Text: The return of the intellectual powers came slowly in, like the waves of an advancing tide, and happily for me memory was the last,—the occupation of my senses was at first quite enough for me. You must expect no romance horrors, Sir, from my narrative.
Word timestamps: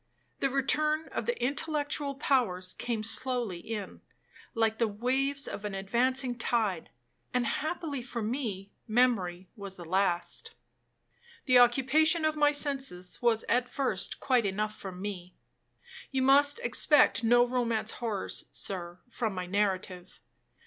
The 0.39 0.49
return 0.49 1.09
of 1.09 1.27
the 1.27 1.39
intellectual 1.39 2.15
powers 2.15 2.73
came 2.73 3.03
slowly 3.03 3.59
in, 3.59 4.01
like 4.55 4.79
the 4.79 4.87
waves 4.87 5.47
of 5.47 5.63
an 5.63 5.75
advancing 5.75 6.39
tide, 6.39 6.89
and 7.35 7.45
happily 7.45 8.01
for 8.01 8.23
me 8.23 8.71
memory 8.87 9.47
was 9.55 9.75
the 9.75 9.85
last,—the 9.85 11.59
occupation 11.59 12.25
of 12.25 12.35
my 12.35 12.49
senses 12.51 13.21
was 13.21 13.43
at 13.43 13.69
first 13.69 14.19
quite 14.19 14.43
enough 14.43 14.75
for 14.75 14.91
me. 14.91 15.35
You 16.09 16.23
must 16.23 16.59
expect 16.61 17.23
no 17.23 17.45
romance 17.47 17.91
horrors, 17.91 18.45
Sir, 18.51 19.01
from 19.07 19.35
my 19.35 19.45
narrative. 19.45 20.19